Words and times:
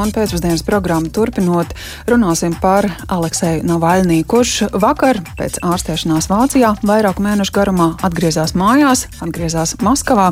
Un 0.00 0.08
pēcpusdienas 0.16 0.62
programmu 0.64 1.10
turpinot, 1.12 1.74
runāsim 2.08 2.54
par 2.56 2.86
Aleksēju 3.12 3.66
Navaļnī, 3.68 4.22
kurš 4.24 4.70
vakar 4.72 5.18
pēc 5.36 5.58
ārstēšanās 5.66 6.30
Vācijā 6.30 6.70
vairāku 6.88 7.20
mēnešu 7.26 7.52
garumā 7.52 7.88
atgriezās 8.06 8.54
mājās, 8.56 9.02
atgriezās 9.20 9.74
Maskavā. 9.84 10.30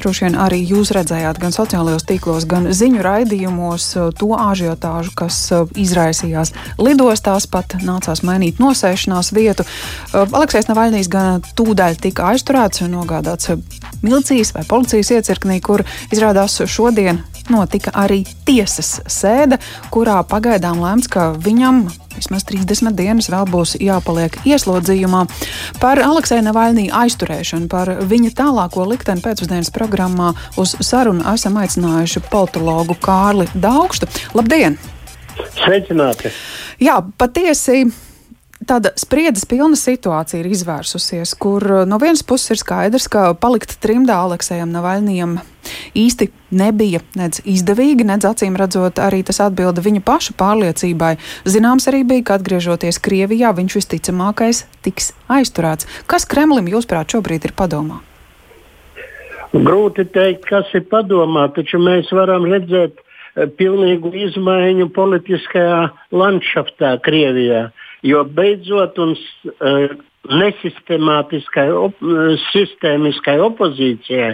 Droši 0.00 0.24
vien 0.24 0.38
arī 0.40 0.62
jūs 0.64 0.94
redzējāt 0.96 1.42
gan 1.42 1.52
sociālajos 1.52 2.06
tīklos, 2.08 2.46
gan 2.48 2.70
ziņu 2.72 3.02
raidījumos 3.04 3.90
to 4.16 4.30
ažiotāžu, 4.32 5.12
kas 5.18 5.42
izraisījās 5.76 6.54
lidostās, 6.80 7.44
pat 7.52 7.76
nācās 7.84 8.24
mainīt 8.24 8.62
nosēšanās 8.64 9.34
vietu. 9.36 9.68
Aleksējs 10.16 10.70
Navaļnīs 10.72 11.12
gan 11.12 11.44
tūdaļ 11.60 12.00
tika 12.00 12.32
aizturēts 12.32 12.86
un 12.86 12.96
nogādāts 12.96 13.52
milicijas 14.00 14.54
vai 14.56 14.64
policijas 14.72 15.12
iecirknī, 15.18 15.60
kur 15.60 15.84
izrādās 16.08 16.62
šodien 16.64 17.20
notika 17.52 17.92
arī 18.04 18.22
tiesas 18.46 18.98
sēde, 19.10 19.58
kurā 19.92 20.20
pagaidām 20.28 20.80
lēmts, 20.82 21.10
ka 21.12 21.32
viņam 21.36 21.84
vismaz 22.16 22.44
30 22.48 22.96
dienas 22.96 23.30
vēl 23.32 23.46
būs 23.50 23.76
jāpaliek 23.80 24.36
ieslodzījumā. 24.48 25.24
Par 25.80 26.00
Aleksēna 26.02 26.50
Navaļnī 26.50 26.88
aizturēšanu, 27.02 27.68
par 27.72 27.90
viņa 28.08 28.32
tālāko 28.38 28.86
likteni 28.88 29.24
pēcpusdienas 29.24 29.72
programmā 29.74 30.32
uz 30.60 30.76
sarunu 30.84 31.24
esam 31.32 31.58
aicinājuši 31.62 32.24
politologu 32.30 32.98
Kārli 33.02 33.48
Daugstu. 33.54 34.10
Labdien! 34.36 34.78
Sveicināti! 35.56 36.32
Jā, 36.82 36.98
patiesi 37.18 37.86
tāda 38.68 38.92
spriedzes 38.98 39.46
pilna 39.48 39.78
situācija 39.78 40.40
ir 40.42 40.50
izvērsusies, 40.52 41.34
kur 41.40 41.64
no 41.88 41.98
vienas 42.02 42.24
puses 42.26 42.54
ir 42.54 42.60
skaidrs, 42.60 43.08
ka 43.12 43.32
palikt 43.38 43.78
trimdā 43.82 44.18
Aleksējam 44.24 44.72
Navaļnijam 44.74 45.38
īsti 45.98 46.28
nebija 46.58 47.00
nedz 47.18 47.42
izdevīgi, 47.48 48.06
nedz 48.08 48.26
acīm 48.28 48.56
redzot, 48.58 49.00
arī 49.02 49.22
tas 49.26 49.40
atbilda 49.44 49.84
viņa 49.84 50.02
paša 50.06 50.36
pārliecībai. 50.40 51.14
Zināms 51.48 51.88
arī 51.90 52.02
bija, 52.08 52.26
ka 52.28 52.38
atgriežoties 52.38 53.00
Krievijā, 53.02 53.52
viņš 53.56 53.78
visticamākais 53.80 54.64
tiks 54.86 55.12
aizturēts. 55.32 55.88
Kas 56.10 56.26
Kremlim, 56.28 56.70
jūsuprāt, 56.72 57.14
šobrīd 57.14 57.48
ir 57.48 57.56
padomā? 57.58 58.02
Grūti 59.52 60.06
teikt, 60.08 60.46
kas 60.48 60.70
ir 60.72 60.86
padomā, 60.88 61.50
taču 61.52 61.80
mēs 61.82 62.08
varam 62.16 62.46
redzēt 62.48 62.96
eh, 62.96 63.48
pilnīgu 63.58 64.14
izmaiņu 64.28 64.88
politiskajā 64.96 65.80
landšaftā 66.16 66.96
Krievijā. 67.04 67.66
Jo 68.02 68.24
beidzot 68.26 68.98
un 68.98 69.14
uh, 69.14 69.92
nesistemātiskai, 70.30 71.66
op, 71.74 71.98
sistēmiskai 72.52 73.36
opozīcijai 73.42 74.32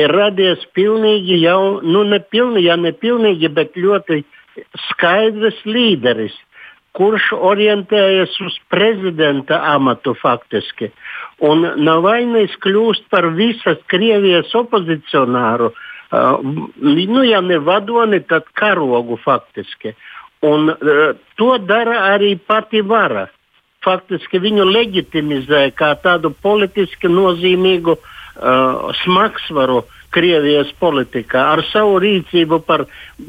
ir 0.00 0.12
radies 0.16 0.64
pilnīgi 0.76 1.40
jau, 1.42 1.78
nu, 1.84 2.04
nepilnīgi, 2.08 2.66
ja 2.70 2.76
nepilnīgi, 2.80 3.50
bet 3.52 3.76
ļoti 3.76 4.22
skaidrs 4.90 5.58
līderis, 5.68 6.36
kurš 6.96 7.32
orientējas 7.36 8.38
uz 8.40 8.56
prezidenta 8.72 9.60
amatu 9.74 10.14
faktiski. 10.16 10.88
Un 11.44 11.66
Navaļnijas 11.84 12.56
kļūst 12.64 13.10
par 13.12 13.28
visas 13.36 13.82
Krievijas 13.92 14.54
opozicionāru, 14.56 15.68
uh, 15.72 16.40
nu, 16.80 17.24
ja 17.28 17.42
ne 17.44 17.60
vadoni, 17.60 18.22
tad 18.24 18.48
karogu 18.56 19.20
faktiski. 19.24 19.92
Un 20.44 20.68
uh, 20.68 21.16
to 21.36 21.56
dara 21.58 22.12
arī 22.12 22.34
pati 22.36 22.82
vara. 22.84 23.28
Faktiski 23.86 24.40
viņu 24.42 24.66
leģitimizē 24.66 25.68
kā 25.78 25.92
tādu 26.02 26.32
politiski 26.42 27.08
nozīmīgu 27.08 27.94
uh, 27.96 28.90
smagsvaru 29.04 29.84
Krievijas 30.16 30.70
politikā 30.80 31.42
ar 31.52 31.60
savu 31.68 31.98
rīcību 32.00 32.62
par 32.64 32.86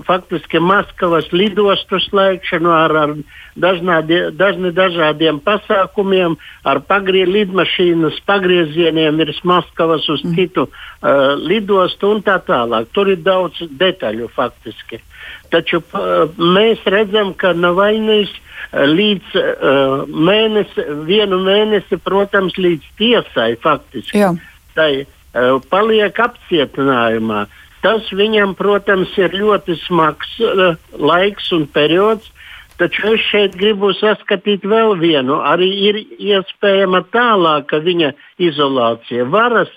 faktiski 0.08 0.62
Maskavas 0.64 1.28
lidostu 1.36 2.00
slēgšanu, 2.06 2.72
ar, 2.72 2.94
ar 3.02 3.14
dažnādie, 3.60 4.20
dažni 4.38 4.72
dažādiem 4.76 5.42
pasākumiem, 5.44 6.38
ar 6.68 6.80
pagrie, 6.88 7.26
lidmašīnas 7.28 8.22
pagriezieniem 8.30 9.20
virs 9.20 9.42
Maskavas 9.48 10.08
uz 10.14 10.24
mm. 10.24 10.38
citu 10.38 10.68
uh, 10.70 11.36
lidostu 11.42 12.14
un 12.16 12.24
tā 12.24 12.38
tālāk. 12.48 12.88
Tur 12.96 13.12
ir 13.12 13.20
daudz 13.26 13.60
detaļu 13.68 14.32
faktiski. 14.38 15.02
Taču 15.52 15.82
uh, 15.84 16.32
mēs 16.40 16.88
redzam, 16.88 17.34
ka 17.36 17.52
Navaļnijas 17.58 18.32
līdz 18.96 19.36
uh, 19.36 20.08
mēnesi, 20.08 20.88
vienu 21.08 21.44
mēnesi, 21.44 22.00
protams, 22.04 22.56
līdz 22.56 22.96
tiesai 23.00 23.52
faktiski. 23.64 24.24
Jā. 24.24 24.34
Tai 24.78 24.92
uh, 25.04 25.17
paliek 25.72 26.20
apcietinājumā. 26.20 27.46
Tas 27.84 28.08
viņam, 28.12 28.56
protams, 28.58 29.14
ir 29.22 29.36
ļoti 29.38 29.78
smags 29.86 30.34
uh, 30.42 30.76
laiks 30.98 31.52
un 31.56 31.68
periods. 31.70 32.32
Taču 32.78 33.16
es 33.16 33.24
šeit 33.32 33.56
gribu 33.58 33.90
saskatīt 33.98 34.66
vēl 34.66 34.98
vienu. 35.02 35.40
Arī 35.42 35.70
ir 35.90 35.98
iespējama 36.02 37.04
tālāka 37.14 37.80
viņa 37.82 38.12
izolācija. 38.38 39.26
Varas 39.34 39.72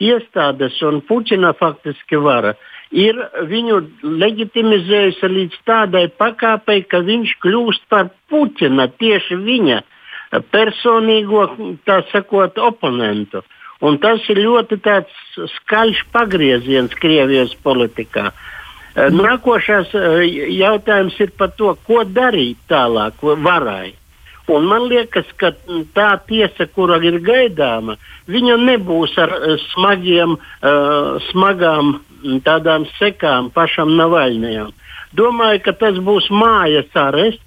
iestādes 0.00 0.78
un 0.84 1.02
Puķina 1.04 1.52
faktiski 1.56 2.20
vara 2.20 2.54
uh, 2.54 2.72
ir 2.94 3.18
viņu 3.50 3.80
leģitimizējusi 4.02 5.30
līdz 5.32 5.58
tādai 5.66 6.06
pakāpei, 6.08 6.84
ka 6.86 7.02
viņš 7.04 7.36
kļūst 7.42 7.86
par 7.90 8.10
Puķina, 8.30 8.88
tieši 9.00 9.38
viņa 9.42 9.82
personīgo, 10.52 11.46
tā 11.86 12.02
sakot, 12.12 12.58
oponentu. 12.58 13.42
Un 13.84 13.98
tas 14.00 14.24
ir 14.32 14.40
ļoti 14.40 14.78
skaļš 15.58 16.06
pagrieziens 16.14 16.94
Krievijas 16.96 17.52
politikā. 17.60 18.30
Nākošais 18.96 19.92
jautājums 20.56 21.18
ir 21.20 21.34
par 21.36 21.52
to, 21.58 21.74
ko 21.84 22.04
darīt 22.08 22.56
tālāk 22.70 23.20
varai. 23.20 23.92
Un 24.48 24.64
man 24.70 24.86
liekas, 24.88 25.26
ka 25.36 25.50
tā 25.92 26.10
tiesa, 26.28 26.68
kura 26.70 26.96
ir 27.04 27.18
gaidāma, 27.20 27.98
viņa 28.30 28.56
nebūs 28.62 29.16
ar 29.18 29.34
smagiem, 29.72 30.36
smagām 31.32 31.96
tādām 32.46 32.86
sekām 32.96 33.50
pašam 33.52 33.96
Navaļnijam. 33.98 34.70
Domāju, 35.18 35.60
ka 35.66 35.74
tas 35.80 35.98
būs 35.98 36.30
mājas 36.30 36.88
arests, 36.94 37.42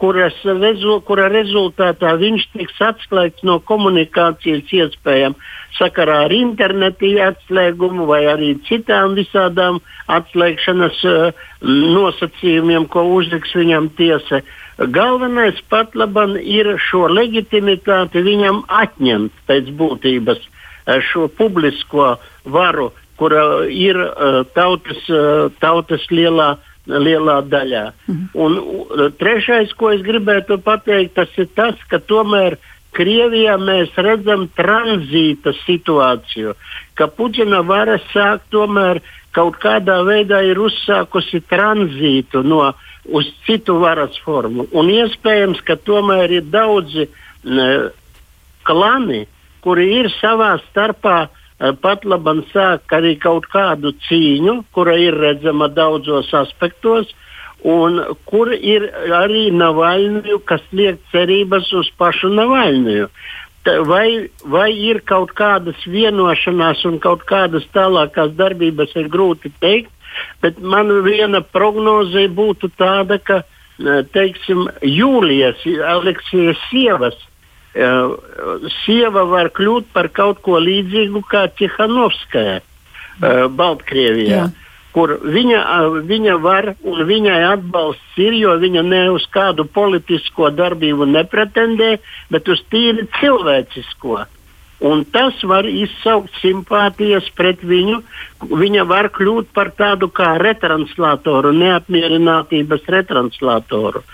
kuras, 0.00 0.36
rezu, 0.44 0.98
kura 1.06 1.28
rezultātā 1.32 2.14
viņš 2.18 2.46
tiks 2.54 2.80
atslēgts 2.82 3.44
no 3.46 3.58
komunikācijas 3.68 4.72
iespējām 4.74 5.36
sakarā 5.78 6.24
ar 6.26 6.34
internetu 6.34 7.14
atslēgumu 7.22 8.08
vai 8.10 8.24
arī 8.32 8.54
citām 8.66 9.14
visādām 9.18 9.80
atslēgšanas 10.10 11.02
uh, 11.06 11.42
nosacījumiem, 11.62 12.88
ko 12.90 13.04
uzliks 13.18 13.54
viņam 13.54 13.90
tiesa. 13.98 14.42
Galvenais 14.78 15.58
pat 15.70 15.94
labam 15.98 16.36
ir 16.38 16.76
šo 16.82 17.06
legitimitāti 17.10 18.22
viņam 18.22 18.64
atņemt 18.68 19.44
pēc 19.46 19.74
būtības 19.78 20.46
šo 21.10 21.26
publisko 21.36 22.14
varu 22.48 22.88
kura 23.18 23.66
ir 23.66 23.98
uh, 23.98 24.46
tautas, 24.54 25.02
uh, 25.10 25.50
tautas 25.60 26.06
lielā, 26.14 26.54
lielā 26.88 27.42
daļā. 27.44 27.84
Mhm. 28.08 28.24
Un 28.34 29.12
trešais, 29.20 29.72
ko 29.76 29.92
es 29.92 30.02
gribētu 30.02 30.58
pateikt, 30.62 31.14
tas 31.14 31.28
ir 31.36 31.48
tas, 31.54 31.76
ka 31.88 31.98
tomēr 31.98 32.58
Krievijā 32.96 33.58
mēs 33.60 33.92
redzam 34.00 34.48
tranzīta 34.56 35.52
situāciju, 35.66 36.54
ka 36.96 37.06
Puķina 37.06 37.60
vara 37.62 37.98
sāk 38.10 38.48
tomēr 38.50 39.02
kaut 39.36 39.58
kādā 39.62 40.00
veidā 40.08 40.40
ir 40.42 40.58
uzsākusi 40.58 41.42
tranzītu 41.46 42.42
no 42.42 42.72
uz 43.04 43.28
citu 43.46 43.78
varas 43.82 44.16
formu. 44.24 44.66
Un 44.72 44.88
iespējams, 44.90 45.60
ka 45.64 45.76
tomēr 45.76 46.32
ir 46.40 46.48
daudzi 46.50 47.06
ne, 47.44 47.68
klani, 48.66 49.26
kuri 49.64 49.88
ir 50.00 50.10
savā 50.18 50.56
starpā 50.68 51.28
pat 51.58 52.04
labam 52.06 52.44
sāk 52.52 52.92
arī 52.94 53.16
kaut 53.18 53.48
kādu 53.50 53.92
cīņu, 54.06 54.60
kura 54.74 54.94
ir 55.00 55.16
redzama 55.18 55.68
daudzos 55.68 56.30
aspektos, 56.34 57.10
un 57.66 57.98
kur 58.28 58.52
ir 58.54 58.86
arī 59.14 59.48
Navaļņu, 59.50 60.38
kas 60.46 60.62
liek 60.72 61.00
cerības 61.12 61.72
uz 61.74 61.90
pašu 61.98 62.30
Navaļņu. 62.34 63.08
Vai, 63.84 64.30
vai 64.48 64.70
ir 64.72 65.02
kaut 65.04 65.34
kādas 65.36 65.82
vienošanās 65.84 66.86
un 66.88 66.96
kaut 67.02 67.26
kādas 67.28 67.66
tālākās 67.74 68.30
darbības, 68.38 68.94
ir 68.96 69.10
grūti 69.12 69.50
teikt, 69.60 69.90
bet 70.40 70.62
man 70.62 70.88
viena 71.04 71.42
prognoze 71.42 72.22
būtu 72.32 72.70
tāda, 72.78 73.18
ka 73.18 73.42
eh, 73.42 74.06
teiksim, 74.14 74.70
Jūlijas, 74.86 75.66
Aleksijas 75.90 76.62
sievas 76.70 77.18
sieva 78.82 79.24
var 79.28 79.52
kļūt 79.54 79.92
par 79.94 80.08
kaut 80.14 80.40
ko 80.42 80.58
līdzīgu 80.62 81.22
kā 81.30 81.46
Tihanovskaja 81.58 82.60
uh, 82.60 83.46
Baltkrievijā. 83.50 84.40
Jā. 84.46 84.48
Kur 84.96 85.14
viņa, 85.22 85.58
uh, 85.62 85.98
viņa 86.08 86.38
var 86.42 86.72
un 86.82 87.04
viņai 87.06 87.38
atbalsts 87.52 88.18
ir, 88.18 88.34
jo 88.40 88.56
viņa 88.58 88.82
ne 88.86 89.02
uz 89.14 89.28
kādu 89.30 89.68
politisko 89.68 90.50
darbību 90.50 91.06
nepretendē, 91.12 91.98
bet 92.32 92.48
uz 92.48 92.64
tīri 92.72 93.06
cilvēcisko. 93.20 94.24
Un 94.78 95.02
tas 95.10 95.34
var 95.42 95.66
izsaukt 95.66 96.34
simpātijas 96.38 97.26
pret 97.34 97.64
viņu. 97.66 97.98
Viņa 98.46 98.84
var 98.86 99.08
kļūt 99.10 99.48
par 99.54 99.72
tādu 99.74 100.06
kā 100.14 100.36
retranslatoru, 100.38 101.50
neapmierinātības 101.56 102.86
retranslatoru. 102.94 104.04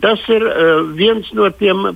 Tas 0.00 0.22
ir 0.32 0.46
uh, 0.48 0.80
viens 0.96 1.28
no 1.36 1.50
tiem 1.52 1.90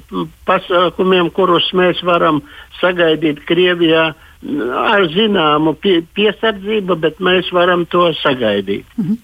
pasākumiem, 0.49 1.33
kurus 1.33 1.71
mēs 1.73 2.05
varam 2.05 2.43
sagaidīt 2.83 3.41
Krievijā 3.49 4.11
uh, 4.11 4.29
ar 4.43 5.05
zināmu 5.13 5.75
pie, 5.79 6.01
piesardzību, 6.17 6.97
bet 6.99 7.21
mēs 7.23 7.53
varam 7.55 7.85
to 7.87 8.09
sagaidīt. 8.23 8.87
-hmm. 8.99 9.17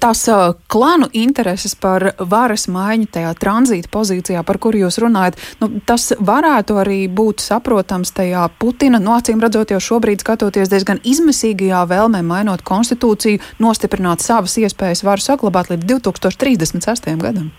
Tas 0.00 0.28
uh, 0.28 0.54
klanu 0.68 1.08
intereses 1.12 1.74
par 1.74 2.10
varas 2.18 2.68
maiņu 2.68 3.06
tajā 3.12 3.34
tranzīta 3.40 3.88
pozīcijā, 3.92 4.42
par 4.42 4.58
kuru 4.58 4.78
jūs 4.78 5.00
runājat, 5.00 5.36
nu, 5.60 5.80
tas 5.86 6.12
varētu 6.20 6.80
arī 6.84 7.08
būt 7.08 7.40
saprotams 7.40 8.12
tajā 8.12 8.48
Putina, 8.58 8.98
no 8.98 9.16
acīm 9.16 9.40
redzot, 9.40 9.70
jau 9.70 9.80
šobrīd 9.80 10.20
skatoties 10.20 10.68
diezgan 10.68 11.00
izmisīgajā 11.04 11.86
vēlmē 11.88 12.22
mainot 12.22 12.62
konstitūciju, 12.62 13.40
nostiprināt 13.58 14.20
savas 14.20 14.58
iespējas 14.58 15.04
varu 15.04 15.20
saglabāt 15.20 15.70
līdz 15.70 15.84
2036. 15.84 17.16
gadam. 17.16 17.50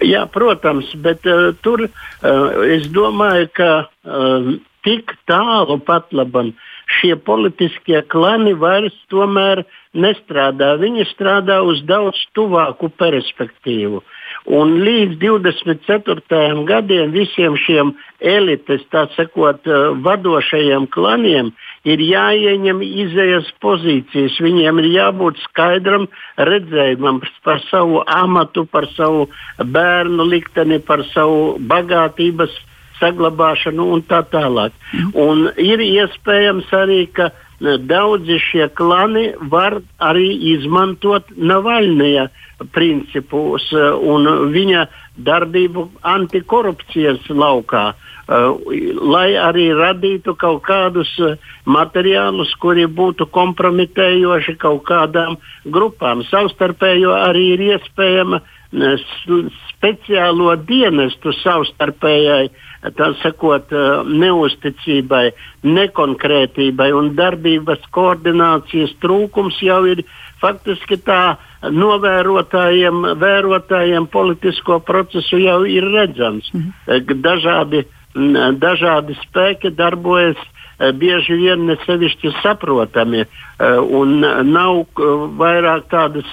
Jā, 0.00 0.26
protams, 0.26 0.94
bet 0.94 1.26
uh, 1.26 1.54
tur 1.62 1.82
uh, 1.84 1.90
es 2.64 2.86
domāju, 2.88 3.48
ka 3.52 3.70
uh, 4.04 4.54
tik 4.86 5.14
tālu 5.28 5.78
pat 5.84 6.12
labam 6.12 6.54
šie 6.98 7.14
politiskie 7.26 8.00
klani 8.10 8.54
vairs 8.58 8.96
tomēr 9.12 9.62
nestrādā. 9.94 10.72
Viņi 10.80 11.06
strādā 11.10 11.60
uz 11.66 11.82
daudz 11.86 12.18
tuvāku 12.36 12.90
perspektīvu. 13.00 14.02
Un 14.46 14.76
līdz 14.84 15.18
24. 15.22 16.64
gadiem 16.66 17.10
visiem 17.14 17.56
šiem 17.58 17.92
elites, 18.20 18.82
tā 18.92 19.06
sakot, 19.16 19.66
eh, 19.66 19.90
vadošajiem 20.06 20.86
klaniem 20.94 21.52
ir 21.84 21.98
jāieņem 21.98 22.82
izējas 22.86 23.50
pozīcijas. 23.62 24.38
Viņiem 24.40 24.78
ir 24.82 24.88
jābūt 24.94 25.42
skaidram 25.44 26.08
redzējumam 26.38 27.20
par 27.44 27.60
savu 27.70 28.02
amatu, 28.06 28.66
par 28.66 28.86
savu 28.96 29.28
bērnu 29.58 30.26
likteni, 30.30 30.78
par 30.78 31.04
savu 31.14 31.58
bagātības 31.58 32.50
saglabāšanu 33.00 33.90
un 33.94 34.04
tā 34.06 34.22
tālāk. 34.30 34.76
Un 35.16 35.48
ir 35.58 35.82
iespējams 35.84 36.70
arī, 36.76 37.00
ka 37.16 37.30
e, 37.30 37.76
daudzi 37.90 38.38
šie 38.50 38.68
klani 38.76 39.30
var 39.52 39.80
arī 39.98 40.28
izmantot 40.54 41.32
Navaļnija 41.36 42.28
principus 42.74 43.70
e, 43.72 43.88
un 44.14 44.28
viņa 44.54 44.86
darbību 45.20 45.88
antikorupcijas 46.14 47.26
laukā, 47.32 47.90
e, 47.90 48.40
lai 49.14 49.28
arī 49.40 49.70
radītu 49.76 50.36
kaut 50.40 50.62
kādus 50.68 51.12
materiālus, 51.64 52.54
kuri 52.60 52.86
būtu 52.86 53.28
kompromitējoši 53.32 54.56
kaut 54.60 54.84
kādām 54.88 55.36
grupām. 55.64 56.24
Savstarpējo 56.30 57.16
arī 57.16 57.52
ir 57.56 57.68
iespējama 57.74 58.42
speciālo 58.70 60.52
dienestu 60.62 61.32
savstarpējai 61.34 62.44
uh, 62.46 62.68
tā 62.80 63.10
sakot, 63.20 63.72
neusticībai, 64.08 65.24
nekonkrētībai 65.66 66.88
un 66.96 67.12
darbības 67.18 67.84
koordinācijas 67.92 68.94
trūkums 69.02 69.60
jau 69.64 69.82
ir 69.90 70.04
faktiski 70.40 70.96
tā 71.04 71.36
novērotājiem, 71.60 73.02
vērotājiem 73.20 74.08
politisko 74.12 74.80
procesu 74.80 75.42
jau 75.42 75.60
ir 75.68 75.84
redzams. 75.92 76.48
Mhm. 76.54 77.20
Dažādi, 77.20 77.84
dažādi 78.60 79.18
spēki 79.26 79.74
darbojas 79.76 80.40
bieži 80.96 81.36
vien 81.36 81.66
nesevišķi 81.68 82.32
saprotami 82.40 83.26
un 83.60 84.20
nav 84.48 84.86
vairāk 85.36 85.90
tādas 85.92 86.24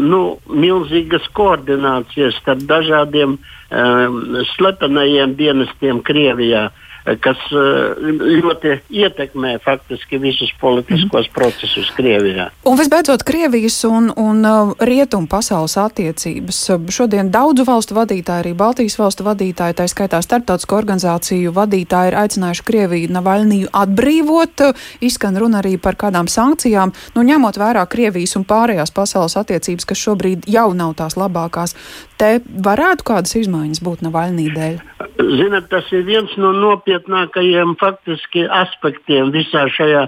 nu, 0.00 0.22
milzīgas 0.48 1.26
koordinācijas 1.36 2.38
starp 2.40 2.64
dažādiem 2.70 3.36
um, 3.36 4.18
slepenajiem 4.54 5.34
dienestiem 5.38 6.02
Krievijā. 6.06 6.68
Uh, 6.70 6.85
kas 7.22 7.38
eh, 7.54 8.10
ļoti 8.42 8.72
ietekmē 8.90 9.56
faktiski 9.64 10.18
visus 10.18 10.50
politiskos 10.60 11.28
mm. 11.28 11.34
procesus 11.34 11.90
Krievijā. 11.96 12.48
Un 12.66 12.78
visbeidzot, 12.78 13.22
Krievijas 13.26 13.78
un, 13.86 14.10
un 14.16 14.42
uh, 14.46 14.72
Rietumu 14.82 15.28
pasaules 15.30 15.76
attiecības. 15.78 16.58
Šodien 16.92 17.30
daudzu 17.34 17.66
valstu 17.68 17.96
vadītāji, 17.96 18.42
arī 18.42 18.54
Baltijas 18.58 18.98
valstu 18.98 19.26
vadītāji, 19.26 19.76
tā 19.78 19.86
skaitā 19.90 20.20
starptautisko 20.24 20.78
organizāciju 20.80 21.54
vadītāji, 21.56 22.12
ir 22.12 22.18
aicinājuši 22.24 22.66
Krieviju 22.66 23.12
Navaļniju 23.14 23.70
atbrīvot. 23.76 24.66
Izskan 25.06 25.38
runa 25.38 25.62
arī 25.62 25.76
par 25.82 25.98
kādām 26.00 26.30
sankcijām. 26.30 26.94
Nu, 27.14 27.26
ņemot 27.26 27.60
vērā 27.60 27.86
Krievijas 27.90 28.36
un 28.38 28.46
pārējās 28.48 28.94
pasaules 28.96 29.38
attiecības, 29.38 29.86
kas 29.86 30.02
šobrīd 30.02 30.50
jau 30.50 30.72
nav 30.74 30.96
tās 30.98 31.18
labākās, 31.18 31.76
te 32.18 32.38
varētu 32.42 33.06
kādas 33.06 33.38
izmaiņas 33.38 33.84
būt 33.84 34.02
Navaļnī 34.06 34.50
dēļ? 34.56 35.05
Zinat, 35.16 35.70
tas 35.72 35.86
ir 35.96 36.04
viens 36.04 36.32
no 36.36 36.50
nopietnākajiem 36.52 37.76
faktiski 37.80 38.44
aspektiem 38.52 39.30
visā 39.32 39.64
šajā 39.72 40.02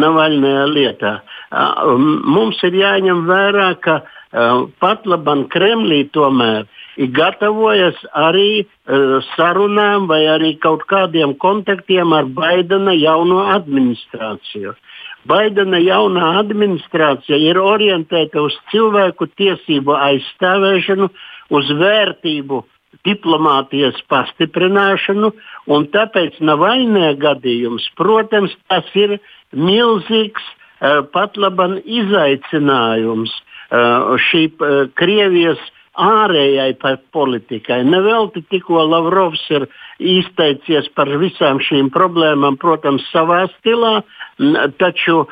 Navaļnajā 0.00 0.64
lietā. 0.72 1.12
Mums 2.34 2.62
ir 2.64 2.78
jāņem 2.80 3.26
vērā, 3.28 3.68
ka 3.84 4.00
pat 4.80 5.04
labam 5.06 5.44
Kremlī 5.52 6.06
tomēr 6.16 6.64
ir 6.96 7.12
gatavojas 7.12 8.00
arī 8.16 8.64
sarunām 9.34 10.08
vai 10.08 10.24
arī 10.32 10.54
kaut 10.62 10.88
kādiem 10.88 11.36
kontaktiem 11.36 12.16
ar 12.16 12.24
Baidena 12.24 12.96
jauno 12.96 13.44
administrāciju. 13.54 14.74
Baidena 15.28 15.78
jaunā 15.80 16.34
administrācija 16.40 17.36
ir 17.40 17.60
orientēta 17.60 18.42
uz 18.44 18.56
cilvēku 18.72 19.28
tiesību 19.36 19.94
aizstāvēšanu, 19.96 21.08
uz 21.54 21.70
vērtību 21.80 22.64
diplomātijas 23.06 23.98
pastiprināšanu, 24.12 25.32
un 25.74 25.86
tāpēc 25.94 26.40
Navaļnē 26.44 27.14
gadījums, 27.20 27.86
protams, 27.98 28.54
tas 28.70 28.88
ir 28.98 29.18
milzīgs 29.54 30.44
uh, 30.44 31.02
pat 31.14 31.38
laban 31.40 31.78
izaicinājums 31.82 33.32
uh, 33.34 34.14
šī 34.30 34.46
uh, 34.54 34.84
Krievijas 34.98 35.62
ārējai 35.94 36.74
politikai. 37.14 37.84
Nevelti 37.86 38.42
tikko 38.50 38.82
Lavrovs 38.90 39.44
ir 39.54 39.68
izteicies 40.02 40.88
par 40.94 41.10
visām 41.20 41.60
šīm 41.62 41.92
problēmām, 41.94 42.58
protams, 42.58 43.04
savā 43.12 43.44
stilā, 43.52 44.00
taču 44.82 45.22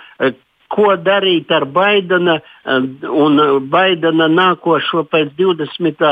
ko 0.72 0.94
darīt 0.96 1.50
ar 1.52 1.66
Baidena 1.66 2.38
un 2.64 3.40
Baidena 3.72 4.28
nākošo 4.30 5.04
pēc 5.10 5.34
20 5.40 6.06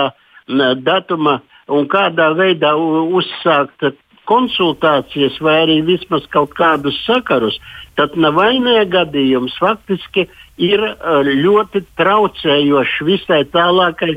datuma 0.84 1.40
un 1.70 1.86
kādā 1.90 2.30
veidā 2.38 2.74
uzsākt 2.76 3.92
konsultācijas 4.30 5.40
vai 5.42 5.56
arī 5.64 5.80
vismaz 5.86 6.26
kaut 6.30 6.54
kādus 6.58 6.98
sakarus, 7.06 7.58
tad 7.98 8.14
Navainē 8.14 8.84
gadījums 8.90 9.56
faktiski 9.58 10.28
ir 10.60 10.82
ļoti 11.26 11.84
traucējošs 11.98 12.98
visai 13.08 13.42
tālākai 13.50 14.14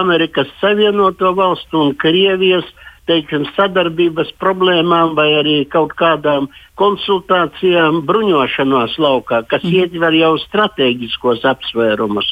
Amerikas 0.00 0.50
Savienoto 0.60 1.34
Valstu 1.36 1.84
un 1.84 1.94
Krievijas 2.00 2.66
teiksim, 3.10 3.46
sadarbības 3.56 4.28
problēmām 4.38 5.16
vai 5.18 5.30
arī 5.40 5.56
kaut 5.66 5.96
kādām 5.98 6.46
konsultācijām 6.78 8.04
bruņošanās 8.06 8.94
laukā, 9.02 9.42
kas 9.50 9.64
mm. 9.64 9.72
ietver 9.80 10.14
jau 10.14 10.36
strateģiskos 10.44 11.42
apsvērumus. 11.48 12.28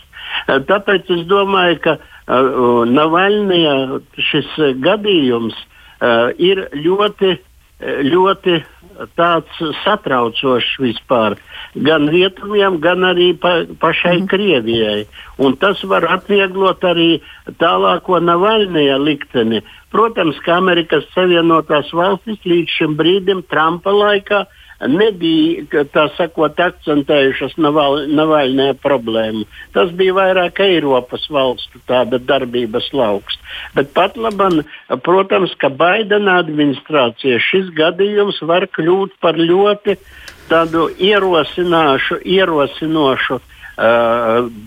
Tāpēc 0.47 1.11
es 1.17 1.25
domāju, 1.27 1.81
ka 1.83 1.97
uh, 1.97 2.18
Navaļnija 2.29 3.77
šis 4.21 4.51
gadījums 4.85 5.57
uh, 5.57 6.29
ir 6.37 6.67
ļoti, 6.77 7.39
ļoti 8.05 8.59
tāds 9.19 9.61
satraucošs 9.85 10.79
vispār 10.83 11.37
gan 11.87 12.09
rietumiem, 12.11 12.79
gan 12.83 13.07
arī 13.07 13.31
pa, 13.39 13.63
pašai 13.81 14.19
mm. 14.21 14.29
Krievijai. 14.31 15.07
Un 15.39 15.57
tas 15.61 15.83
var 15.87 16.07
atvieglot 16.19 16.85
arī 16.85 17.21
tālāko 17.63 18.19
Navaļnija 18.23 18.99
likteni. 19.03 19.63
Protams, 19.95 20.39
ka 20.45 20.59
Amerikas 20.59 21.07
Savienotās 21.15 21.93
valstis 21.95 22.43
līdz 22.45 22.75
šim 22.81 22.97
brīdim, 22.99 23.45
Trumpa 23.49 23.95
laikā, 23.95 24.45
nebija 24.87 25.85
tā 25.93 26.07
sakot, 26.15 26.61
akcentējušas 26.61 27.57
Navaļnē 27.59 28.75
problēmu. 28.83 29.45
Tas 29.75 29.91
bija 29.99 30.15
vairāk 30.15 30.61
Eiropas 30.63 31.27
valstu 31.31 31.81
darbības 31.89 32.93
lauks. 32.95 33.39
Bet 33.75 33.93
pat 33.95 34.17
labam, 34.17 34.63
protams, 35.03 35.55
ka 35.59 35.69
Baidena 35.69 36.39
administrācija 36.45 37.39
šis 37.43 37.71
gadījums 37.75 38.43
var 38.43 38.67
kļūt 38.71 39.19
par 39.21 39.35
ļoti 39.39 39.97
tādu 40.49 40.89
ierosinošu 40.95 42.21
uh, 43.41 43.43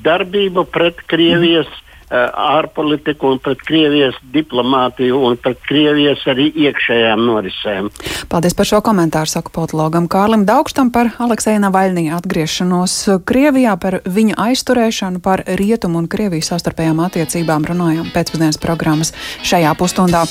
darbību 0.04 0.66
pret 0.72 0.96
Krievijas. 1.08 1.72
Mm 1.72 1.91
ārpolitiku 2.12 3.32
un 3.32 3.40
pret 3.44 3.62
Krievijas 3.66 4.18
diplomātiju 4.34 5.22
un 5.28 5.38
pret 5.42 5.60
Krievijas 5.68 6.24
arī 6.32 6.50
iekšējām 6.68 7.24
norisēm. 7.28 7.90
Paldies 8.32 8.56
par 8.58 8.68
šo 8.68 8.82
komentāru, 8.86 9.32
saka 9.32 9.54
politologam 9.56 10.10
Kārlim 10.12 10.46
Daugstam 10.48 10.92
par 10.92 11.14
Alekseja 11.24 11.62
Navaļnī 11.64 12.10
atgriešanos 12.16 12.98
Krievijā, 13.28 13.78
par 13.82 14.02
viņa 14.06 14.38
aizturēšanu, 14.50 15.24
par 15.24 15.46
Rietumu 15.60 16.02
un 16.04 16.10
Krievijas 16.12 16.52
sastarpējām 16.54 17.00
attiecībām 17.08 17.68
runājām 17.72 18.12
pēcpusdienas 18.16 18.60
programmas 18.62 19.16
šajā 19.48 19.72
pusstundā. 19.80 20.26